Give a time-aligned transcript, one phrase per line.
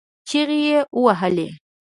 [0.29, 1.47] چغې يې ووهلې.